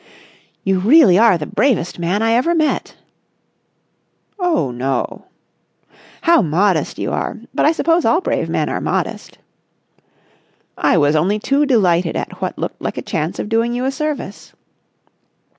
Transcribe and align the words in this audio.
"You 0.63 0.79
really 0.79 1.19
are 1.19 1.37
the 1.37 1.45
bravest 1.45 1.99
man 1.99 2.23
I 2.23 2.31
ever 2.31 2.55
met!" 2.55 2.95
"Oh, 4.39 4.71
no!" 4.71 5.25
"How 6.21 6.41
modest 6.41 6.97
you 6.97 7.11
are! 7.11 7.37
But 7.53 7.67
I 7.67 7.71
suppose 7.71 8.03
all 8.03 8.19
brave 8.19 8.49
men 8.49 8.67
are 8.67 8.81
modest!" 8.81 9.37
"I 10.75 10.97
was 10.97 11.15
only 11.15 11.37
too 11.37 11.67
delighted 11.67 12.15
at 12.15 12.41
what 12.41 12.57
looked 12.57 12.81
like 12.81 12.97
a 12.97 13.03
chance 13.03 13.37
of 13.37 13.47
doing 13.47 13.75
you 13.75 13.85
a 13.85 13.91
service." 13.91 14.53